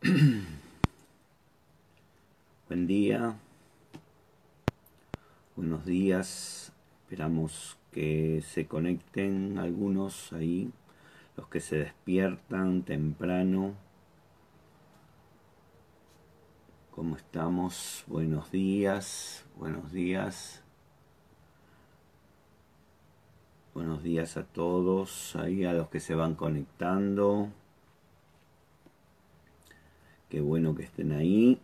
[2.68, 3.36] Buen día,
[5.56, 10.72] buenos días, esperamos que se conecten algunos ahí,
[11.36, 13.74] los que se despiertan temprano.
[16.92, 18.04] ¿Cómo estamos?
[18.06, 20.62] Buenos días, buenos días.
[23.74, 27.50] Buenos días a todos, ahí a los que se van conectando.
[30.30, 31.60] Qué bueno que estén ahí.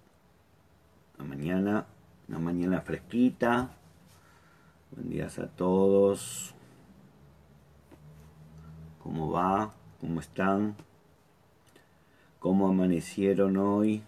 [1.19, 1.87] La mañana,
[2.27, 3.70] una mañana fresquita.
[4.91, 6.52] Buen días a todos.
[9.05, 9.73] ¿Cómo va?
[10.01, 10.75] ¿Cómo están?
[12.41, 14.02] ¿Cómo amanecieron hoy?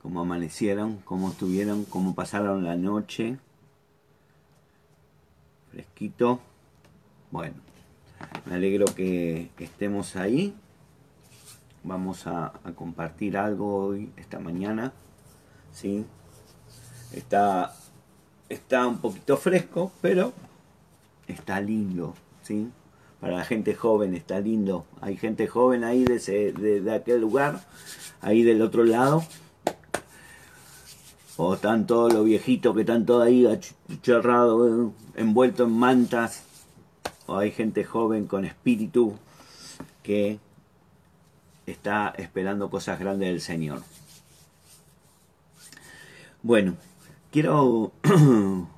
[0.00, 0.98] ¿Cómo amanecieron?
[0.98, 1.84] ¿Cómo estuvieron?
[1.84, 3.38] ¿Cómo pasaron la noche?
[5.72, 6.40] Fresquito.
[7.36, 7.56] Bueno,
[8.46, 10.54] me alegro que estemos ahí.
[11.84, 14.94] Vamos a, compartir algo hoy, esta mañana.
[15.70, 16.06] ¿sí?
[17.12, 17.76] Está,
[18.48, 20.32] está un poquito fresco, pero
[21.28, 22.14] está lindo.
[22.42, 22.70] ¿sí?
[23.20, 24.86] Para la gente joven está lindo.
[25.02, 27.60] Hay gente joven ahí de, ese, de, aquel lugar,
[28.22, 29.22] ahí del otro lado.
[31.36, 36.45] O están todos los viejitos que están todos ahí achurrados, eh, envueltos en mantas
[37.26, 39.16] o hay gente joven con espíritu
[40.02, 40.38] que
[41.66, 43.82] está esperando cosas grandes del Señor.
[46.42, 46.76] Bueno,
[47.32, 47.92] quiero,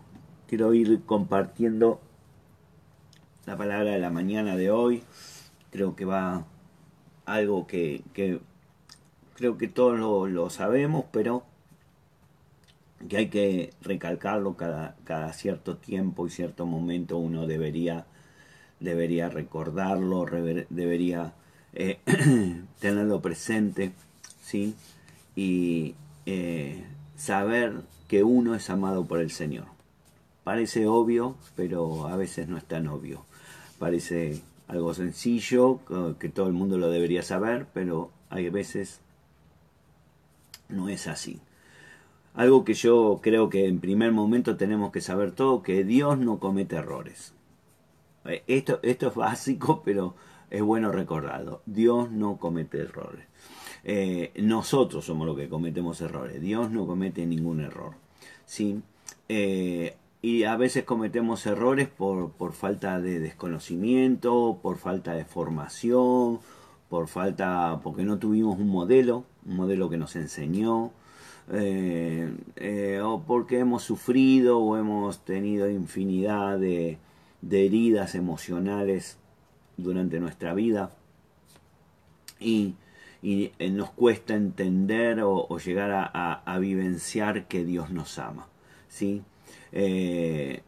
[0.49, 2.01] quiero ir compartiendo
[3.45, 5.03] la palabra de la mañana de hoy.
[5.71, 6.47] Creo que va
[7.27, 8.03] algo que,
[9.35, 11.45] creo que todos lo, lo, sabemos, pero
[13.07, 18.07] que hay que recalcarlo cada, cada cierto tiempo y cierto momento uno debería
[18.81, 20.27] debería recordarlo,
[20.71, 21.33] debería
[21.75, 21.99] eh,
[22.81, 23.93] tenerlo presente,
[24.43, 24.75] ¿sí?
[25.37, 25.95] Y
[26.27, 26.85] eh,
[27.17, 29.67] saber que uno es amado por el Señor.
[30.45, 33.25] Parece obvio, pero a veces no es tan obvio.
[33.79, 35.81] Parece algo sencillo,
[36.19, 39.01] que todo el mundo lo debería saber, pero hay veces
[40.69, 41.41] no es así.
[42.35, 46.39] Algo que yo creo que en primer momento tenemos que saber todo, que Dios no
[46.39, 47.33] comete errores.
[48.25, 50.15] Eh, esto, esto es básico, pero
[50.51, 51.63] es bueno recordarlo.
[51.67, 53.27] Dios no comete errores.
[53.85, 56.41] Eh, nosotros somos los que cometemos errores.
[56.41, 57.95] Dios no comete ningún error.
[58.45, 58.83] ¿sí?
[59.29, 66.41] Eh, y a veces cometemos errores por, por, falta de desconocimiento, por falta de formación,
[66.89, 70.91] por falta, porque no tuvimos un modelo, un modelo que nos enseñó,
[71.51, 76.99] o porque hemos sufrido o hemos tenido infinidad de,
[77.41, 79.19] de heridas emocionales
[79.77, 80.91] durante nuestra vida
[82.41, 82.75] y,
[83.23, 88.49] y eh, nos cuesta entender o, llegar a, vivenciar que Dios nos ama.
[88.89, 89.23] ¿sí?
[89.73, 90.63] Eh,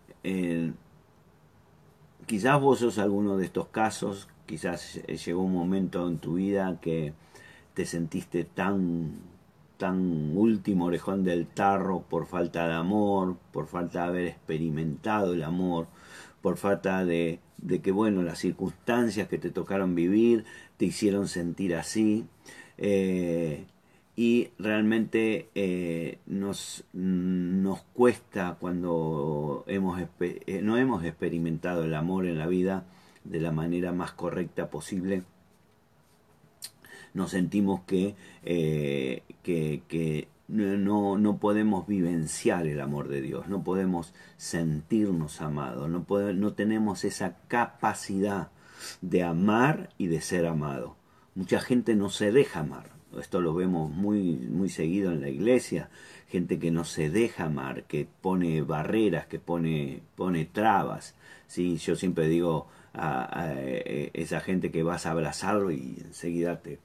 [2.26, 7.12] quizás vos sos alguno de estos casos, quizás llegó un momento en tu vida que
[7.74, 9.30] te sentiste tan
[9.80, 15.42] tan último orejón del tarro por falta de amor, por falta de haber experimentado el
[15.42, 15.86] amor,
[16.42, 20.44] por falta de, de que, bueno, las circunstancias que te tocaron vivir
[20.76, 22.26] te hicieron sentir así.
[22.78, 23.66] Eh,
[24.16, 32.38] y realmente eh, nos, nos cuesta cuando hemos, eh, no hemos experimentado el amor en
[32.38, 32.84] la vida
[33.24, 35.22] de la manera más correcta posible.
[37.12, 38.14] Nos sentimos que,
[38.44, 46.04] que, que no, no podemos vivenciar el amor de Dios, no podemos sentirnos amados, no,
[46.34, 48.50] no tenemos esa capacidad
[49.00, 50.96] de amar y de ser amado.
[51.34, 55.90] Mucha gente no se deja amar, esto lo vemos muy, muy seguido en la iglesia,
[56.28, 61.14] gente que no se deja amar, que pone barreras, que pone, pone trabas.
[61.46, 61.76] ¿sí?
[61.76, 66.78] Yo siempre digo a, a, eh, esa gente que vas a abrazarlo y enseguida te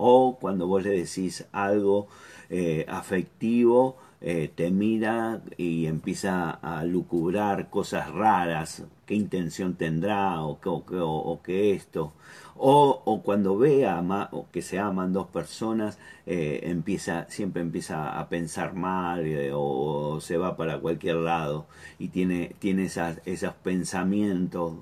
[0.00, 2.08] o cuando vos le decís algo
[2.48, 10.58] eh, afectivo, eh, te mira y empieza a lucubrar cosas raras, qué intención tendrá o,
[10.62, 12.12] o, qué esto.
[12.56, 14.02] O, o, cuando ve a
[14.52, 20.56] que se aman dos personas, eh, empieza, siempre empieza a pensar mal o, se va
[20.56, 21.66] para cualquier lado
[21.98, 24.74] y tiene, tiene esas, esos pensamientos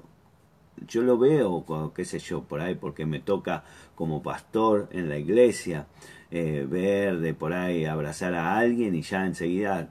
[0.86, 1.64] yo lo veo,
[1.94, 3.64] qué sé yo, por ahí, porque me toca
[3.94, 5.86] como pastor en la iglesia,
[6.30, 9.90] eh, ver de por ahí abrazar a alguien y ya enseguida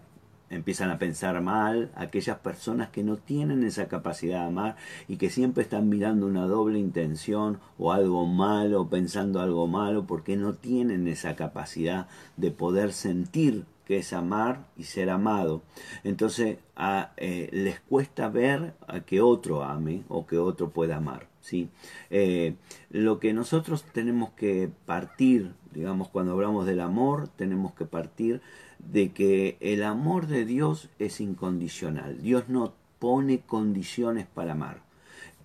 [0.50, 4.76] empiezan a pensar mal, aquellas personas que no tienen esa capacidad de amar
[5.08, 10.38] y que siempre están mirando una doble intención o algo malo, pensando algo malo, porque
[10.38, 12.08] no tienen esa capacidad
[12.38, 15.62] de poder sentir que es amar y ser amado.
[16.04, 21.30] Entonces a, eh, les cuesta ver a que otro ame o que otro pueda amar.
[21.40, 21.70] ¿sí?
[22.10, 22.56] Eh,
[22.90, 28.42] lo que nosotros tenemos que partir, digamos, cuando hablamos del amor, tenemos que partir
[28.80, 32.22] de que el amor de Dios es incondicional.
[32.22, 34.82] Dios no pone condiciones para amar.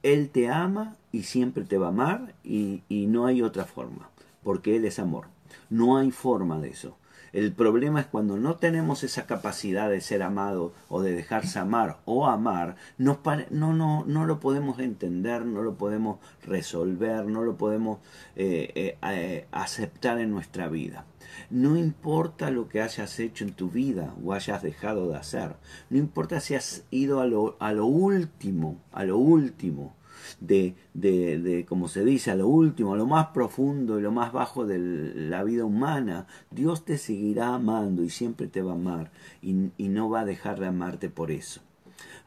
[0.02, 4.10] Él te ama y siempre te va a amar y, y no hay otra forma,
[4.42, 5.26] porque Él es amor.
[5.70, 6.96] No hay forma de eso.
[7.32, 12.00] El problema es cuando no tenemos esa capacidad de ser amado o de dejarse amar
[12.05, 13.19] o amar, no,
[13.50, 18.00] no, no lo podemos entender, no lo podemos resolver, no lo podemos
[18.37, 21.06] eh, eh, eh, aceptar en nuestra vida.
[21.49, 25.56] No importa lo que hayas hecho en tu vida o hayas dejado de hacer,
[25.88, 29.94] no importa si has ido a lo, a lo último, a lo último,
[30.40, 34.12] de, de, de, como se dice, a lo último, a lo más profundo y lo
[34.12, 38.76] más bajo de la vida humana, Dios te seguirá amando y siempre te va a
[38.76, 41.60] amar y, y no va a dejar de amarte por eso.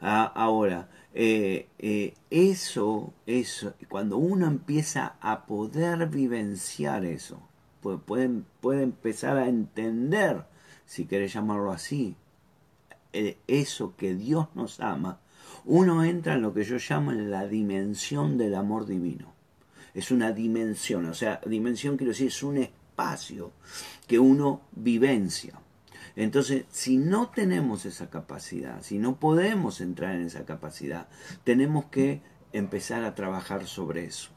[0.00, 7.40] Ah, ahora, eh, eh, eso, eso, cuando uno empieza a poder vivenciar eso,
[7.80, 10.44] puede, puede, empezar a entender,
[10.84, 12.16] si querés llamarlo así,
[13.14, 15.20] eh, eso que Dios nos ama,
[15.66, 19.34] uno entra en lo que yo llamo en la dimensión del amor divino.
[19.94, 23.52] Es una dimensión, o sea, dimensión quiero decir, es un espacio
[24.06, 25.58] que uno vivencia.
[26.14, 31.08] Entonces, si no tenemos esa capacidad, si no podemos entrar en esa capacidad,
[31.44, 32.22] tenemos que
[32.52, 34.30] empezar a trabajar sobre eso.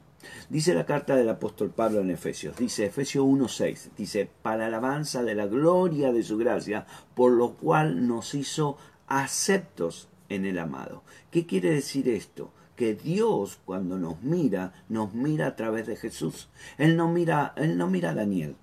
[0.50, 5.34] Dice la carta del apóstol Pablo en Efesios, dice Efesios 1.6, dice, para alabanza de
[5.34, 8.76] la gloria de su gracia, por lo cual nos hizo
[9.06, 11.02] aceptos en el amado.
[11.30, 12.50] ¿Qué quiere decir esto?
[12.76, 16.48] Que Dios cuando nos mira, nos mira a través de Jesús.
[16.78, 18.56] Él no mira, él no mira a Daniel.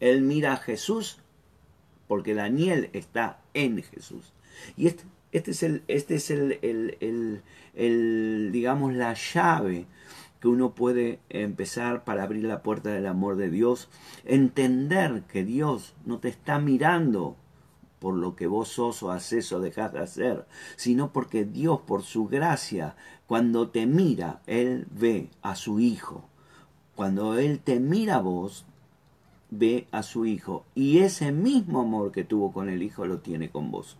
[0.00, 1.18] Él mira a Jesús
[2.06, 4.32] porque Daniel está en Jesús.
[4.76, 7.42] Y este, este es el, este es el, el,
[7.74, 9.86] el, digamos, la llave
[10.40, 13.88] que uno puede empezar para abrir la puerta del amor de Dios,
[14.24, 17.36] entender que Dios no te está mirando
[17.98, 20.46] por lo que vos sos o haces o dejás de hacer,
[20.76, 22.96] sino porque Dios, por su gracia,
[23.26, 26.24] cuando te mira, Él ve a su Hijo.
[26.94, 28.64] Cuando Él te mira a vos,
[29.50, 30.64] ve a su Hijo.
[30.74, 33.96] Y ese mismo amor que tuvo con el Hijo lo tiene con vos.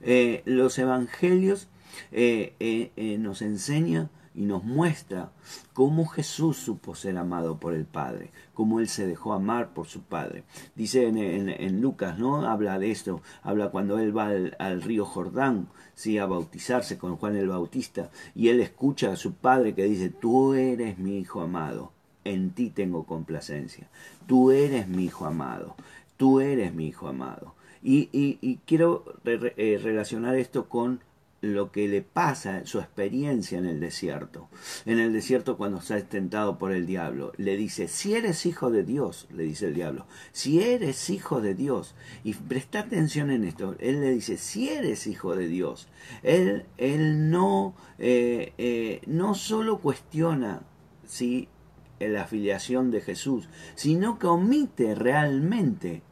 [0.00, 1.68] Eh, los evangelios
[2.12, 5.32] eh, eh, nos enseñan y nos muestra
[5.72, 10.02] cómo Jesús supo ser amado por el Padre, cómo Él se dejó amar por su
[10.02, 10.44] Padre.
[10.76, 12.48] Dice en, Lucas, ¿no?
[12.48, 16.18] Habla de esto, habla cuando Él va al, río Jordán, ¿sí?
[16.18, 20.54] A bautizarse con Juan el Bautista, y Él escucha a su Padre que dice, tú
[20.54, 21.90] eres mi Hijo amado,
[22.22, 23.88] en ti tengo complacencia,
[24.28, 25.74] tú eres mi Hijo amado,
[26.16, 27.56] tú eres mi Hijo amado.
[27.82, 31.00] Y, quiero eh, relacionar esto con
[31.40, 34.48] lo que le pasa, su experiencia en el desierto.
[34.86, 38.82] En el desierto cuando está tentado por el diablo, le dice, si eres hijo de
[38.82, 41.94] Dios, le dice el diablo, si eres hijo de Dios,
[42.24, 45.88] y presta atención en esto, él le dice, si eres hijo de Dios,
[46.22, 50.62] él, él no, eh, eh, no solo cuestiona
[51.06, 51.48] si
[52.00, 56.02] la afiliación de Jesús, sino que omite realmente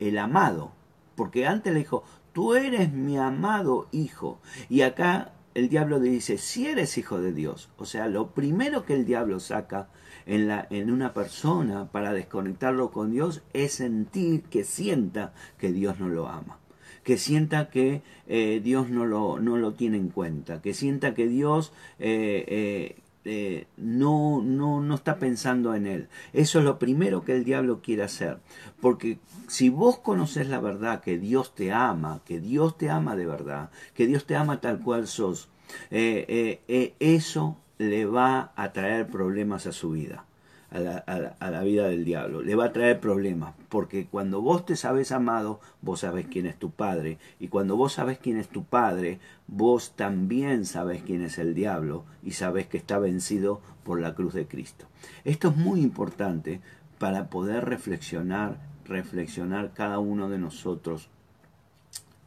[0.00, 0.72] el amado.
[1.14, 2.04] Porque antes le dijo,
[2.36, 4.42] tú eres mi amado hijo.
[4.68, 7.70] Y acá el diablo le dice, si eres hijo de Dios.
[7.78, 9.88] O sea, lo primero que el diablo saca
[10.26, 15.98] en, la, en una persona para desconectarlo con Dios es sentir que sienta que Dios
[15.98, 16.58] no lo ama
[17.04, 21.28] que sienta que eh, Dios no lo, no lo tiene en cuenta, que sienta que
[21.28, 26.08] Dios eh, eh, eh, no, no, no está pensando en él.
[26.32, 28.38] Eso es lo primero que el diablo quiere hacer.
[28.80, 29.18] Porque
[29.48, 33.70] si vos conoces la verdad, que Dios te ama, que Dios te ama de verdad,
[33.94, 35.48] que Dios te ama tal cual sos,
[35.90, 40.25] eh, eh, eso le va a traer problemas a su vida
[40.70, 42.42] a la, vida del diablo.
[42.42, 46.58] Le va a traer problemas, porque cuando vos te sabes amado, vos sabés quién es
[46.58, 51.38] tu padre, y cuando vos sabés quién es tu padre, vos también sabés quién es
[51.38, 54.86] el diablo, y sabés que está vencido por la cruz de Cristo.
[55.24, 56.60] Esto es muy importante
[56.98, 61.08] para poder reflexionar, reflexionar cada uno de nosotros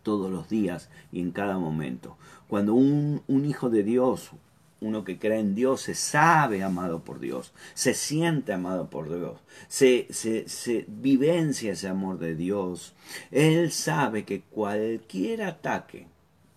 [0.03, 2.17] todos los días y en cada momento.
[2.47, 4.31] Cuando un, un hijo de Dios,
[4.81, 9.39] uno que cree en Dios se sabe amado por Dios, se siente amado por Dios,
[9.67, 12.93] se, se, vivencia ese amor de Dios.
[13.31, 16.07] Él sabe que cualquier ataque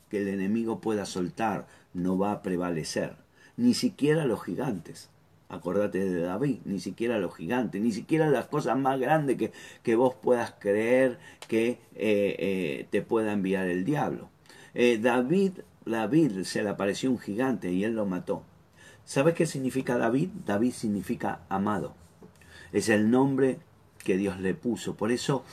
[0.08, 3.16] que el enemigo pueda soltar no va a prevalecer,
[3.56, 5.08] ni siquiera los gigantes.
[5.48, 9.52] Acordate de David, ni siquiera los gigantes, ni siquiera las cosas más grandes que,
[9.82, 14.30] que vos puedas creer que eh, eh, te pueda enviar el diablo.
[14.74, 18.42] Eh, David David se le apareció un gigante y él lo mató.
[19.04, 20.30] ¿Sabes qué significa David?
[20.46, 21.94] David significa amado.
[22.72, 23.58] Es el nombre
[24.04, 24.94] que Dios le puso.
[24.94, 25.44] Por eso,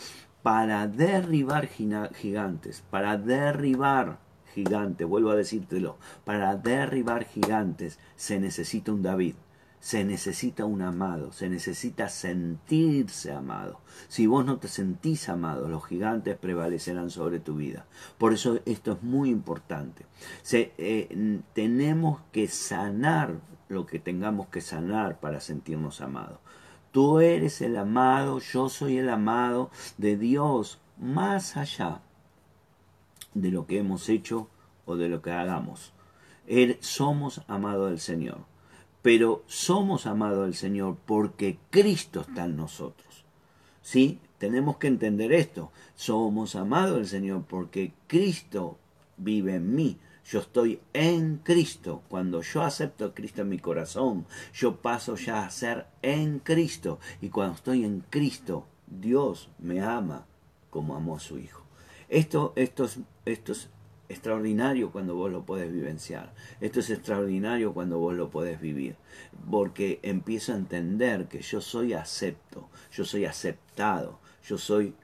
[0.44, 4.20] para derribar gigantes, para derribar
[4.54, 9.36] gigantes, vuelvo a decírtelo, para derribar gigantes se necesita un David
[9.80, 13.80] se necesita un amado, se necesita sentirse amado.
[14.10, 17.86] Si vos no te sentís amado, los gigantes prevalecerán sobre tu vida.
[18.18, 20.06] Por eso esto es muy importante.
[20.52, 26.40] Eh, tenemos que sanar lo que tengamos que sanar para sentirnos amados.
[26.92, 32.02] Tú eres el amado, yo soy el amado de Dios, más allá
[33.34, 34.50] de lo que hemos hecho
[34.86, 35.94] o de lo que hagamos.
[36.82, 38.49] somos amados del Señor
[39.02, 43.26] pero somos amados del Señor porque Cristo está en nosotros.
[43.82, 44.20] ¿Sí?
[44.38, 45.72] Tenemos que entender esto.
[45.96, 48.78] Somos amados del Señor porque Cristo
[49.18, 49.98] vive en mí.
[50.26, 52.04] Yo estoy en Cristo.
[52.08, 57.00] Cuando yo acepto a Cristo en mi corazón, yo paso ya a ser en Cristo.
[57.22, 60.26] Y cuando estoy en Cristo, Dios me ama
[60.70, 61.64] como amó a su Hijo.
[62.10, 62.88] Esto, esto,
[63.26, 63.70] esto es
[64.10, 66.34] extraordinario cuando vos lo podés vivenciar.
[66.60, 68.96] Esto es extraordinario cuando vos lo podés vivir.
[69.50, 74.96] Porque empiezo a entender que yo soy acepto, yo soy aceptado, yo soy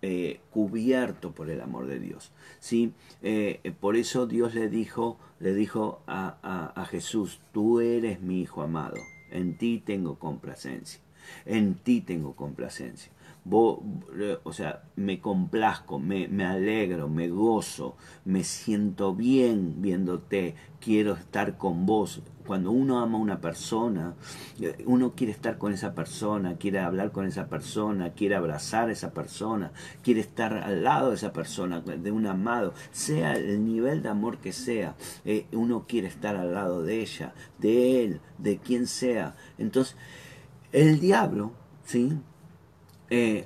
[0.00, 2.32] eh, cubierto por el amor de Dios.
[2.58, 2.92] ¿sí?
[3.22, 8.62] Eh, por eso Dios le dijo, le dijo a, a Jesús, tú eres mi hijo
[8.62, 8.96] amado,
[9.30, 11.00] en ti tengo complacencia,
[11.44, 13.12] en ti tengo complacencia
[13.50, 21.58] o sea, me complazco, me, me, alegro, me gozo, me siento bien viéndote, quiero estar
[21.58, 22.22] con vos.
[22.46, 24.14] Cuando uno ama a una persona,
[24.60, 28.92] eh, uno quiere estar con esa persona, quiere hablar con esa persona, quiere abrazar a
[28.92, 29.72] esa persona,
[30.02, 34.38] quiere estar al lado de esa persona, de un amado, sea el nivel de amor
[34.38, 39.36] que sea, eh, uno quiere estar al lado de ella, de él, de quien sea.
[39.58, 39.96] Entonces,
[40.72, 41.52] el diablo,
[41.84, 42.18] ¿sí?
[43.14, 43.44] Eh,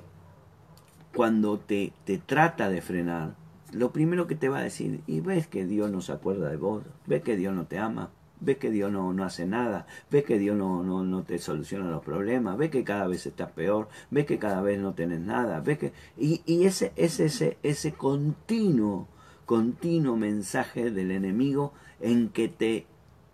[1.13, 3.35] cuando te, te trata de frenar,
[3.73, 6.55] lo primero que te va a decir, y ves que Dios no se acuerda de
[6.55, 10.23] vos, ves que Dios no te ama, ves que Dios no, no hace nada, ves
[10.23, 13.89] que Dios no, no, no, te soluciona los problemas, ves que cada vez estás peor,
[14.09, 15.91] ves que cada vez no tenés nada, ves que...
[16.17, 19.09] Y, y ese, ese, ese, ese continuo,
[19.45, 22.85] continuo mensaje del enemigo en que te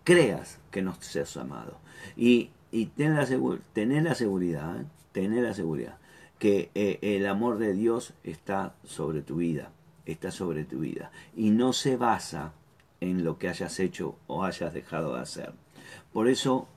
[0.02, 1.78] creas que no seas amado.
[2.16, 3.24] Y, y ten, la,
[3.72, 4.84] tener la seguridad, ¿eh?
[5.12, 5.98] tener la seguridad
[6.38, 9.72] que eh, el amor de Dios está sobre tu vida,
[10.06, 11.10] está sobre tu vida.
[11.36, 12.52] Y no se basa
[13.00, 15.52] en lo que hayas hecho o hayas dejado de hacer.
[16.12, 16.68] Por eso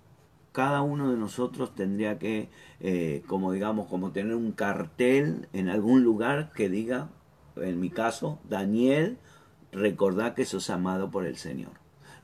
[0.52, 2.50] cada uno de nosotros tendría que,
[2.80, 7.10] eh, como digamos, como tener un cartel en algún lugar que diga,
[7.56, 9.18] en mi caso, Daniel,
[9.72, 11.74] recordá que sos amado por el Señor.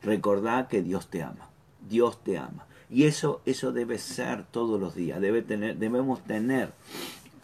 [0.02, 1.50] Recordá que Dios te ama.
[1.88, 2.66] Dios te ama.
[2.90, 5.22] Y eso, eso debe ser todos los días.
[5.22, 6.74] Debe tener, debemos tener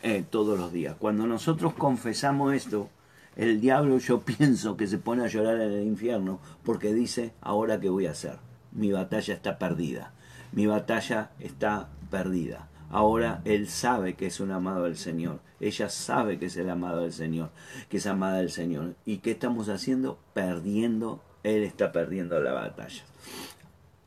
[0.04, 0.96] eh, todos los días.
[0.98, 2.90] Cuando nosotros confesamos esto,
[3.36, 7.80] el diablo yo pienso que se pone a llorar en el infierno porque dice, ahora
[7.80, 8.38] qué voy a hacer.
[8.72, 10.14] Mi batalla está perdida.
[10.52, 12.70] Mi batalla está perdida.
[12.90, 15.40] Ahora él sabe que es un amado del Señor.
[15.60, 17.52] Ella sabe que es el amado del Señor,
[17.90, 18.96] que es amada del Señor.
[19.06, 20.18] ¿Y qué estamos haciendo?
[20.34, 21.22] Perdiendo.
[21.44, 23.04] Él está perdiendo la batalla.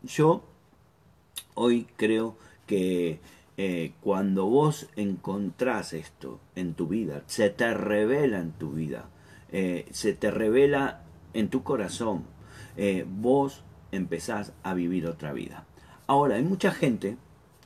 [0.03, 0.45] Yo
[1.55, 3.21] hoy creo que
[3.57, 9.09] eh, cuando vos encontrás esto en tu vida, se te revela en tu vida,
[9.51, 11.03] eh, se te revela
[11.35, 12.25] en tu corazón,
[12.77, 15.67] eh, vos empezás a vivir otra vida.
[16.07, 17.17] Ahora, hay mucha gente,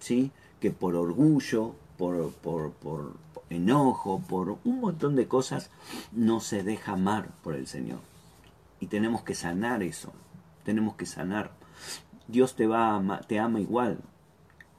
[0.01, 0.33] ¿sí?
[0.61, 3.15] Que por orgullo, por, por, por
[3.51, 5.71] enojo, por un montón de cosas,
[6.13, 8.01] no se deja amar por el Señor.
[8.81, 10.13] Y tenemos que sanar eso.
[10.65, 11.53] Tenemos que sanar.
[12.29, 13.99] Dios te va te ama igual.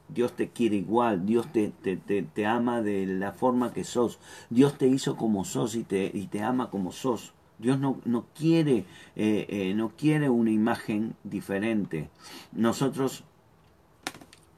[0.10, 4.78] Dios te quiere igual, Dios te, te, te, ama de la forma que sos, Dios
[4.78, 7.34] te hizo como sos y te, y te ama como sos.
[7.60, 8.86] Dios no, no quiere,
[9.16, 12.10] eh, eh, no quiere una imagen diferente.
[12.52, 13.24] Nosotros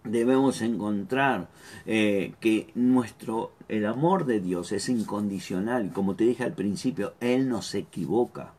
[0.03, 1.49] debemos encontrar
[1.85, 5.91] eh, que nuestro el amor de Dios es incondicional.
[5.93, 8.53] Como te dije al principio él no se equivoca.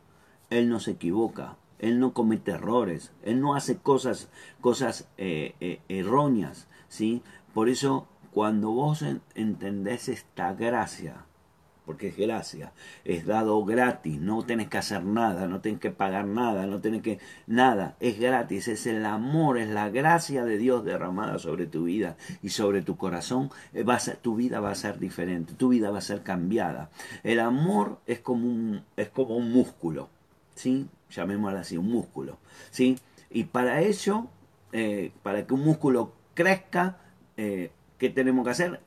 [0.49, 1.57] Él no se equivoca.
[1.79, 4.29] Él no comete errores, Él no hace cosas,
[4.61, 7.23] cosas erróneas, ¿sí?
[7.55, 9.03] Por eso, cuando vos
[9.35, 11.25] entendés esta gracia,
[11.87, 12.73] porque es gracia,
[13.05, 17.03] es dado gratis, no tenés que hacer nada, no tenés que pagar nada, no tenés
[17.03, 21.85] que nada, es gratis, es el amor, es la gracia de Dios derramada sobre tu
[21.85, 25.91] vida y sobre tu corazón, eh, va tu vida va a ser diferente, tu vida
[25.91, 26.91] va a ser cambiada.
[27.25, 30.11] El amor es como un, es como un músculo,
[30.55, 30.87] ¿sí?
[31.11, 32.39] Llamémoslo así, un músculo,
[32.71, 32.99] ¿sí?
[33.31, 34.27] Y para ello,
[34.73, 36.99] eh, para que un músculo crezca,
[37.37, 38.81] eh, ¿qué tenemos que hacer?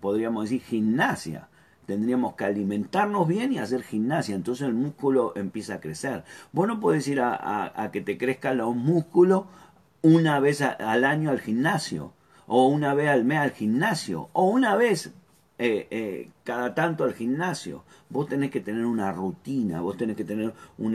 [0.00, 1.48] podríamos decir gimnasia
[1.86, 6.24] tendríamos que alimentarnos bien y hacer gimnasia, entonces el músculo empieza a crecer.
[6.52, 9.44] Vos no podés ir a, que te crezcan los músculos
[10.02, 12.12] una vez al año al gimnasio,
[12.46, 15.14] o una vez al mes al gimnasio, o una vez
[15.58, 17.82] eh, eh, cada tanto al gimnasio.
[18.08, 20.94] Vos tenés que tener una rutina, vos tenés que tener un,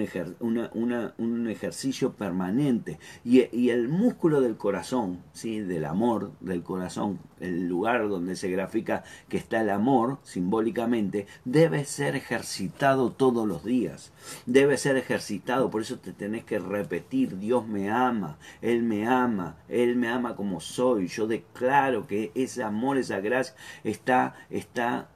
[1.17, 2.99] un ejercicio permanente.
[3.25, 5.59] Y, el músculo del corazón, ¿sí?
[5.59, 11.83] del amor del corazón, el lugar donde se grafica que está el amor simbólicamente, debe
[11.83, 14.13] ser ejercitado todos los días.
[14.45, 19.57] Debe ser ejercitado, por eso te tenés que repetir, Dios me ama, Él me ama,
[19.67, 21.07] Él me ama como soy.
[21.07, 23.53] Yo declaro que ese amor, esa gracia
[23.83, 25.09] está, está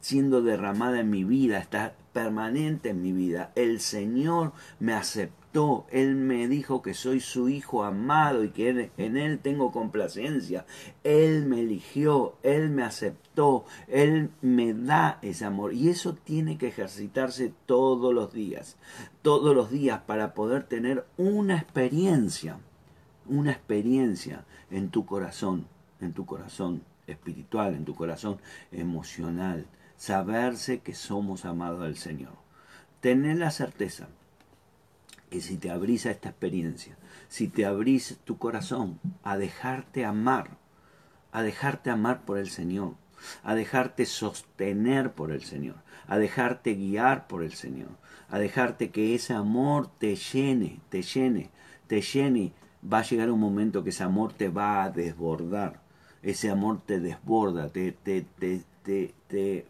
[0.00, 3.52] siendo derramada en mi vida, está permanente en mi vida.
[3.54, 9.16] El Señor me aceptó, Él me dijo que soy su hijo amado y que en
[9.16, 10.64] Él tengo complacencia.
[11.04, 15.74] Él me eligió, Él me aceptó, Él me da ese amor.
[15.74, 18.76] Y eso tiene que ejercitarse todos los días,
[19.22, 22.58] todos los días para poder tener una experiencia,
[23.26, 25.66] una experiencia en tu corazón,
[26.00, 28.38] en tu corazón espiritual, en tu corazón
[28.72, 29.66] emocional
[30.00, 32.32] saberse que somos amados del Señor.
[33.02, 34.08] Tener la certeza
[35.28, 36.96] que si te abrís a esta experiencia,
[37.28, 40.56] si te abrís tu corazón a dejarte amar,
[41.32, 42.94] a dejarte amar por el Señor,
[43.42, 45.76] a dejarte sostener por el Señor,
[46.06, 47.90] a dejarte guiar por el Señor,
[48.30, 51.50] a dejarte que ese amor te llene, te llene,
[51.88, 52.54] te llene,
[52.90, 55.82] va a llegar un momento que ese amor te va a desbordar,
[56.22, 58.64] ese amor te desborda, te, te, te,
[59.28, 59.69] te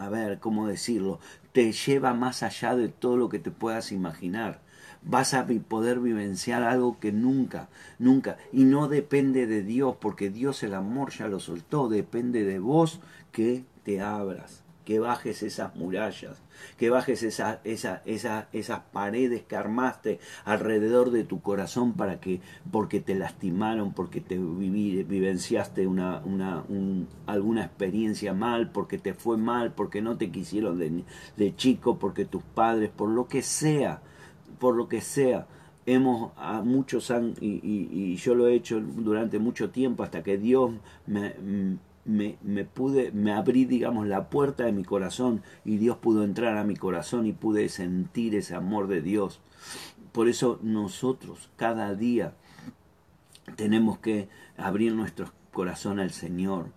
[0.00, 1.20] a ver, ¿cómo decirlo?
[1.52, 4.60] Te lleva más allá de todo lo que te puedas imaginar.
[5.02, 10.62] Vas a poder vivenciar algo que nunca, nunca, y no depende de Dios, porque Dios
[10.62, 13.00] el amor ya lo soltó, depende de vos
[13.32, 16.42] que te abras que bajes esas murallas,
[16.76, 22.40] que bajes esa, esa, esas paredes que armaste alrededor de tu corazón para que,
[22.70, 26.64] porque te lastimaron, porque te vivenciaste una, una,
[27.26, 31.04] alguna experiencia mal, porque te fue mal, porque no te quisieron de,
[31.36, 34.02] de chico, porque tus padres, por lo que sea,
[34.58, 35.46] por lo que sea
[35.86, 40.38] hemos a muchos han y, y, yo lo he hecho durante mucho tiempo hasta que
[40.38, 40.72] Dios
[41.06, 41.34] me,
[42.04, 46.56] me, me, pude, me abrí, digamos, la puerta de mi corazón y Dios pudo entrar
[46.56, 49.40] a mi corazón y pude sentir ese amor de Dios.
[50.12, 52.34] Por eso nosotros cada día
[53.56, 56.72] tenemos que abrir nuestro corazón al Señor.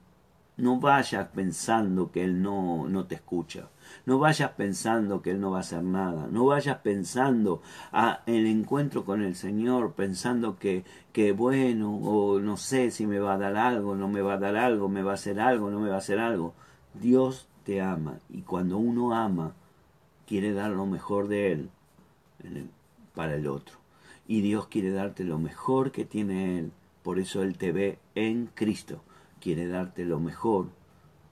[0.55, 3.69] No vayas pensando que Él no, no te escucha.
[4.05, 6.27] No vayas pensando que Él no va a hacer nada.
[6.27, 7.61] No vayas pensando
[7.91, 13.19] a el encuentro con el Señor, pensando que, que bueno, o no sé si me
[13.19, 15.71] va a dar algo, no me va a dar algo, me va a hacer algo,
[15.71, 16.53] no me va a hacer algo.
[16.93, 19.53] Dios te ama y cuando uno ama,
[20.27, 21.69] quiere dar lo mejor de Él
[23.15, 23.77] para el otro.
[24.27, 26.71] Y Dios quiere darte lo mejor que tiene Él.
[27.01, 29.01] Por eso Él te ve en Cristo.
[29.43, 30.69] Quiere darte lo mejor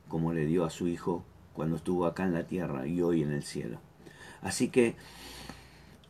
[0.10, 3.32] como le dio a su Hijo cuando estuvo acá en la tierra y hoy en
[3.32, 3.80] el cielo.
[4.42, 4.98] Así que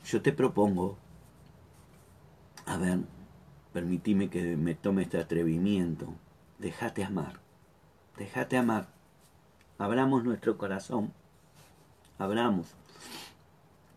[0.04, 0.98] yo te propongo,
[2.66, 3.02] a ver,
[3.72, 6.12] permitime que me tome este atrevimiento,
[6.58, 7.40] déjate amar,
[8.18, 8.88] déjate amar,
[9.78, 11.14] abramos nuestro corazón,
[12.18, 12.74] abramos.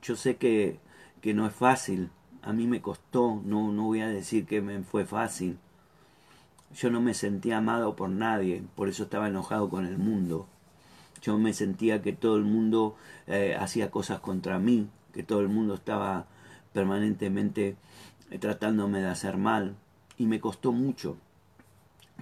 [0.03, 0.79] Yo sé que,
[1.23, 2.11] que no es fácil,
[2.43, 5.59] a mí me costó, no, no voy a decir que me fue fácil.
[6.75, 10.49] Yo no me sentía amado por nadie, por eso estaba enojado con el mundo.
[11.23, 12.97] Yo me sentía que todo el mundo
[13.29, 16.27] eh, hacía cosas contra mí, que todo el mundo estaba
[16.73, 17.77] permanentemente
[18.31, 19.77] eh, tratándome de hacer mal.
[20.19, 21.17] Y me costó mucho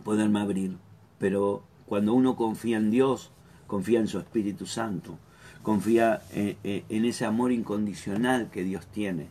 [0.05, 0.77] poderme abrir.
[1.19, 3.31] Pero cuando uno confía en Dios,
[3.67, 5.19] confía en su Espíritu Santo,
[5.63, 9.31] confía eh, en ese amor incondicional que Dios tiene,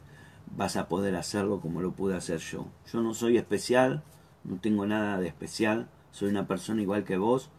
[0.57, 2.65] vas a poder hacerlo como lo pude hacer yo.
[2.91, 4.03] Yo no soy especial,
[4.43, 7.49] no tengo nada de especial, soy una persona igual que vos,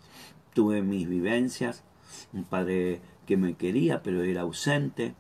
[0.55, 1.85] tuve mis vivencias,
[2.33, 5.15] un padre que me quería pero era ausente,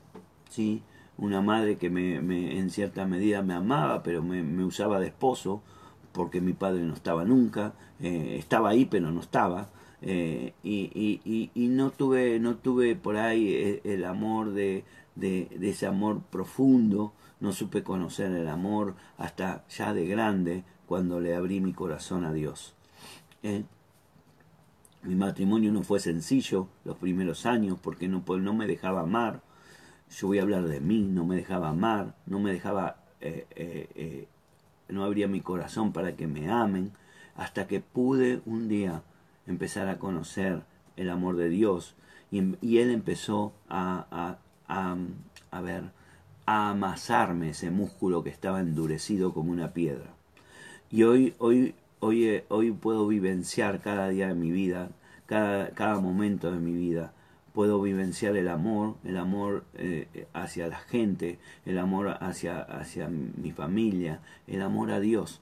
[0.50, 0.82] ¿sí?
[1.16, 5.62] una madre que me, me, en cierta medida me amaba, pero me, usaba de esposo,
[6.12, 9.70] porque mi padre no estaba nunca, eh, estaba ahí pero no estaba,
[10.02, 10.90] eh, y,
[11.24, 16.22] y, y, no tuve, no tuve por ahí el, el amor de, de, ese amor
[16.30, 22.22] profundo, no supe conocer el amor hasta ya de grande, cuando le abrí mi corazón
[22.26, 22.74] a Dios.
[23.42, 23.64] ¿Eh?
[25.04, 29.40] Mi matrimonio no fue sencillo los primeros años porque no, no me dejaba amar.
[30.10, 33.88] Yo voy a hablar de mí, no me dejaba amar, no me dejaba, eh, eh,
[33.94, 34.28] eh,
[34.90, 36.92] no abría mi corazón para que me amen,
[37.36, 39.02] hasta que pude un día
[39.46, 40.60] empezar a conocer
[40.98, 41.94] el amor de Dios
[42.30, 44.36] y, Él empezó a,
[44.68, 45.84] a ver,
[46.44, 50.11] a amasarme ese músculo que estaba endurecido como una piedra.
[50.92, 51.74] Y hoy, hoy
[52.04, 54.90] Hoy, hoy puedo vivenciar cada día de mi vida,
[55.26, 57.12] cada, cada momento de mi vida.
[57.52, 63.52] Puedo vivenciar el amor, el amor eh, hacia la gente, el amor hacia, hacia mi
[63.52, 65.40] familia, el amor a Dios.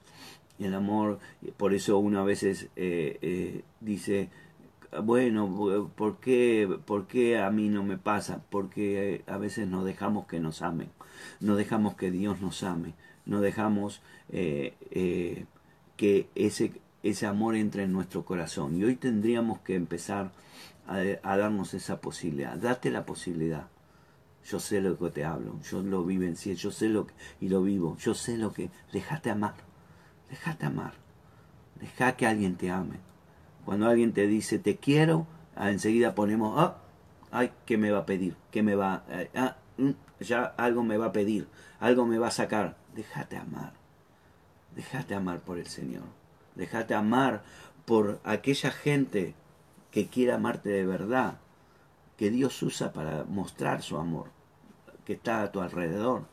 [0.59, 1.17] El amor,
[1.57, 4.29] por eso una veces eh, eh, dice,
[5.03, 5.49] bueno,
[5.95, 8.43] ¿por qué, ¿por qué a mí no me pasa?
[8.51, 10.91] Porque a veces no dejamos que nos amen,
[11.39, 12.93] no dejamos que Dios nos ame,
[13.25, 15.45] no dejamos eh, eh,
[15.97, 18.75] que ese, ese amor entre en nuestro corazón.
[18.75, 20.31] Y hoy tendríamos que empezar
[20.87, 22.57] a, darnos esa posibilidad.
[22.57, 23.67] Date la posibilidad.
[24.45, 27.61] Yo sé lo que te hablo, yo lo vivencié, yo sé lo que, y lo
[27.61, 28.71] vivo, yo sé lo que...
[28.91, 29.53] Déjate amar,
[30.31, 30.93] déjate amar,
[31.79, 32.95] deja que alguien te ame.
[33.65, 36.77] Cuando alguien te dice te quiero, enseguida ponemos, ah,
[37.29, 38.35] ay, ¿qué me va a pedir?
[38.49, 39.03] ¿Qué me va?
[39.35, 39.57] Ah,
[40.19, 41.47] ya algo me va a pedir,
[41.79, 42.77] algo me va a sacar.
[42.95, 43.73] Déjate amar.
[44.75, 46.03] Déjate amar por el Señor.
[46.55, 47.43] Déjate amar
[47.85, 49.35] por aquella gente
[49.91, 51.37] que quiere amarte de verdad,
[52.17, 54.27] que Dios usa para mostrar su amor,
[55.05, 56.23] que está a tu alrededor.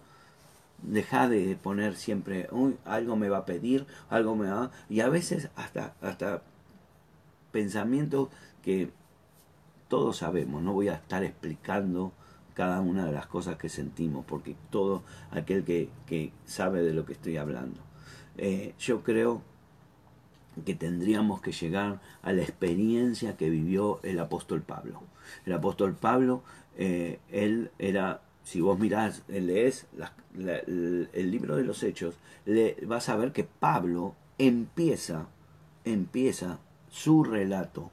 [0.82, 4.70] Deja de poner siempre, Uy, algo me va a pedir, algo me va...
[4.88, 6.42] Y a veces hasta, hasta
[7.50, 8.28] pensamientos
[8.62, 8.90] que
[9.88, 12.12] todos sabemos, no voy a estar explicando
[12.58, 17.12] cada una de las cosas que sentimos, porque todo aquel que, sabe de lo que
[17.12, 17.80] estoy hablando
[18.36, 19.42] eh, yo creo
[20.66, 25.02] que tendríamos que llegar a la experiencia que vivió el apóstol Pablo.
[25.46, 26.42] El apóstol Pablo,
[26.76, 29.86] eh, él era, si vos mirás, lees
[30.36, 35.28] el, libro de los Hechos, le, vas a ver que Pablo empieza,
[35.84, 36.58] empieza
[36.90, 37.92] su relato,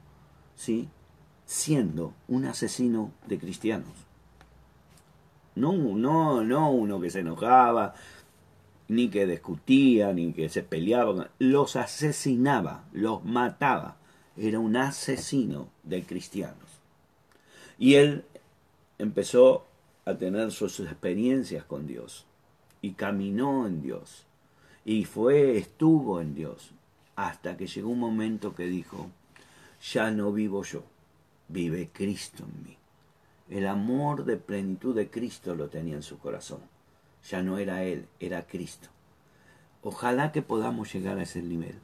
[0.56, 0.88] ¿sí?
[1.44, 4.05] siendo un asesino de cristianos.
[5.56, 7.94] No, no, no uno que se enojaba,
[8.88, 13.96] ni que discutía, ni que se peleaba, los asesinaba, los mataba.
[14.36, 16.56] Era un asesino de cristianos.
[17.78, 18.24] Y él
[18.98, 19.66] empezó
[20.04, 22.26] a tener sus experiencias con Dios
[22.80, 24.26] y caminó en Dios
[24.84, 26.70] y fue, estuvo en Dios
[27.16, 29.10] hasta que llegó un momento que dijo,
[29.92, 30.84] ya no vivo yo,
[31.48, 32.76] vive Cristo en mí.
[33.48, 36.60] El amor de plenitud de Cristo lo tenía en su corazón
[37.28, 38.88] ya no era Él, era Cristo.
[39.82, 41.78] Ojalá que podamos llegar a ese nivel.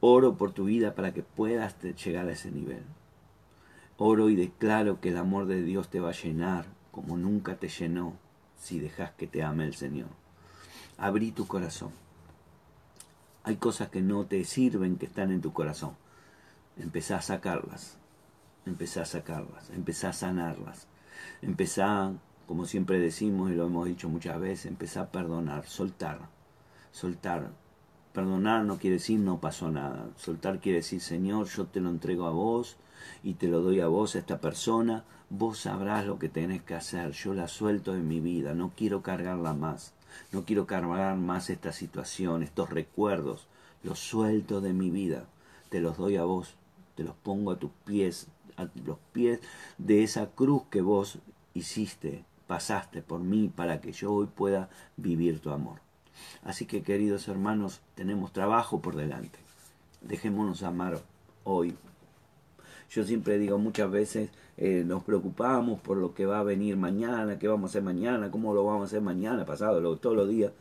[0.00, 2.82] Oro por tu vida para que puedas llegar a ese nivel.
[3.98, 7.68] Oro y declaro que el amor de Dios te va a llenar como nunca te
[7.68, 8.14] llenó
[8.58, 10.08] si dejas que te ame el Señor.
[10.96, 11.92] Abrí tu corazón.
[13.42, 15.96] Hay cosas que no te sirven que están en tu corazón.
[16.78, 17.99] Empezá a sacarlas.
[18.66, 19.70] Empezá a sacarlas.
[19.70, 20.86] Empezá a sanarlas.
[21.42, 22.12] Empezá
[22.50, 26.18] como siempre decimos y lo hemos dicho muchas veces, empezar a perdonar, soltar,
[26.90, 27.52] soltar.
[28.12, 30.08] Perdonar no quiere decir no pasó nada.
[30.16, 32.76] Soltar quiere decir, Señor, yo te lo entrego a vos
[33.22, 35.04] y te lo doy a vos, a esta persona.
[35.28, 37.12] Vos sabrás lo que tenés que hacer.
[37.12, 38.52] Yo la suelto de mi vida.
[38.52, 39.94] No quiero cargarla más.
[40.32, 43.46] No quiero cargar más esta situación, estos recuerdos.
[43.84, 45.26] Los suelto de mi vida.
[45.68, 46.56] Te los doy a vos.
[47.00, 48.26] Te los pongo a tus pies,
[48.58, 49.40] a los pies
[49.78, 51.18] de esa cruz que vos
[51.54, 55.80] hiciste pasaste por mí para que yo hoy pueda vivir tu amor.
[56.44, 59.38] Así que queridos hermanos, tenemos trabajo por delante.
[60.02, 61.00] Dejémonos amar
[61.44, 61.74] hoy.
[62.90, 67.38] Yo siempre digo muchas veces, eh, nos preocupamos por lo que va a venir mañana,
[67.38, 70.52] qué vamos a hacer mañana, cómo lo vamos a hacer mañana, pasado, todos los días,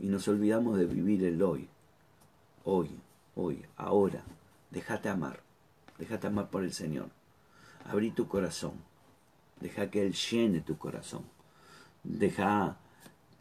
[0.00, 1.68] y nos olvidamos de vivir el hoy.
[2.64, 2.90] Hoy,
[3.36, 4.24] hoy, ahora.
[4.72, 5.43] Déjate amar.
[5.98, 7.08] Déjate amar por el Señor.
[7.84, 8.72] Abrí tu corazón.
[9.60, 11.22] Deja que Él llene tu corazón.
[12.02, 12.76] Deja,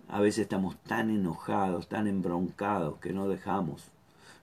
[0.07, 3.91] a veces estamos tan enojados, tan embroncados que no dejamos,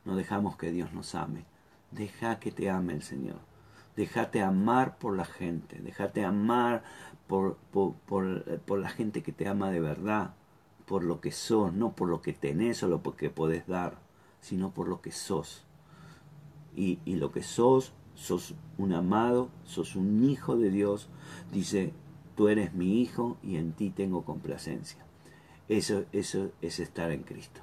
[0.04, 1.44] no dejamos que Dios nos ame.
[1.90, 3.38] Deja que te ame el Señor.
[3.96, 6.82] Déjate amar por la gente, déjate amar
[7.26, 10.34] por, por, por, la gente que te ama de verdad,
[10.86, 13.98] por lo que sos, no por lo que tenés o lo que podés dar,
[14.40, 15.64] sino por lo que sos.
[16.76, 21.08] Y, y lo que sos, sos un amado, sos un hijo de Dios.
[21.52, 21.92] Dice,
[22.36, 25.04] tú eres mi hijo y en ti tengo complacencia.
[25.68, 27.62] Eso, eso es estar en Cristo.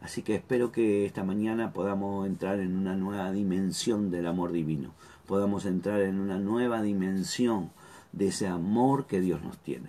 [0.00, 4.92] Así que espero que esta mañana podamos entrar en una nueva dimensión del amor divino,
[5.26, 7.70] podamos entrar en una nueva dimensión
[8.12, 9.88] de ese amor que Dios nos tiene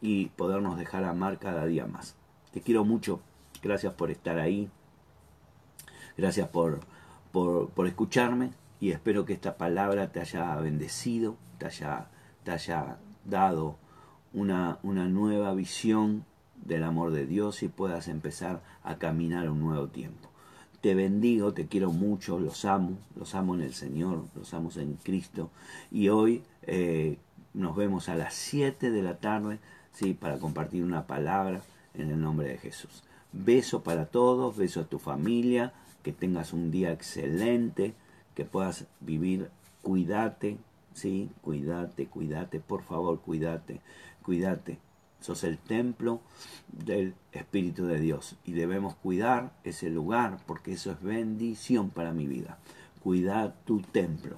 [0.00, 2.14] y podernos dejar amar cada día más.
[2.52, 3.20] Te quiero mucho,
[3.60, 4.70] gracias por estar ahí,
[6.16, 6.80] gracias por,
[7.32, 12.08] por, escucharme y espero que esta palabra te haya bendecido, te haya,
[12.44, 13.76] te haya dado
[14.32, 16.24] una, una nueva visión
[16.64, 20.28] del amor de Dios y puedas empezar a caminar un nuevo tiempo.
[20.80, 24.94] Te bendigo, te quiero mucho, los amo, los amo en el Señor, los amo en
[24.94, 25.50] Cristo.
[25.90, 27.18] Y hoy eh,
[27.52, 29.58] nos vemos a las 7 de la tarde
[29.92, 30.14] ¿sí?
[30.14, 31.60] para compartir una palabra
[31.92, 33.02] en el nombre de Jesús.
[33.32, 37.94] Beso para todos, beso a tu familia, que tengas un día excelente,
[38.34, 39.50] que puedas vivir,
[39.82, 40.58] cuídate,
[40.94, 41.30] ¿sí?
[41.42, 43.80] Cuídate, cuídate, por favor, cuídate,
[44.22, 44.78] cuídate
[45.20, 46.20] sos el templo
[46.68, 52.26] del Espíritu de Dios y debemos cuidar ese lugar porque eso es bendición para mi
[52.26, 52.58] vida.
[53.02, 54.36] Cuida tu templo,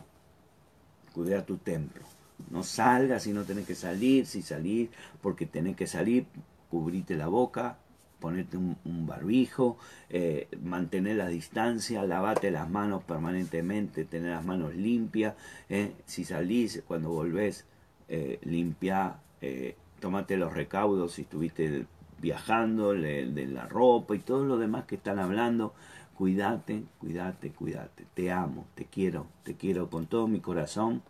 [1.14, 2.02] cuida tu templo.
[2.50, 6.26] No salgas si no tenés que salir, si salir porque tenés que salir,
[6.70, 7.78] cubrite la boca,
[8.23, 15.35] ponerte un, barbijo, eh, mantener la distancia, lavate las manos permanentemente, tener las manos limpias.
[15.69, 15.93] Eh.
[16.07, 17.67] Si salís, cuando volvés,
[18.09, 21.85] eh, limpia eh, tomate los recaudos si estuviste
[22.21, 25.75] viajando, de, la ropa y todo lo demás que están hablando.
[26.15, 28.05] Cuídate, cuídate, cuídate.
[28.15, 31.03] Te amo, te quiero, te quiero con todo mi corazón.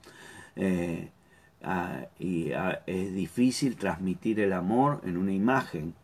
[1.64, 5.94] Ah, y ah, es difícil transmitir el amor en una imagen,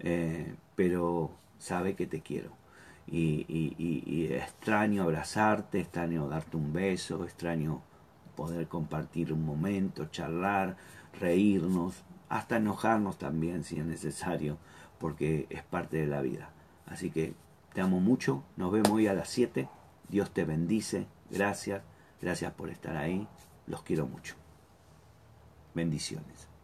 [0.00, 2.50] eh, pero sabe que te quiero.
[3.06, 7.82] Y, y, extraño abrazarte, extraño darte un beso, extraño
[8.34, 10.76] poder compartir un momento, charlar,
[11.18, 14.58] reírnos, hasta enojarnos también si es necesario,
[14.98, 16.50] porque es parte de la vida.
[16.86, 17.34] Así que
[17.72, 19.68] te amo mucho, nos vemos hoy a las 7,
[20.08, 21.82] Dios te bendice, gracias,
[22.20, 23.28] gracias por estar ahí,
[23.66, 24.34] los quiero mucho.
[25.74, 26.55] Bendiciones.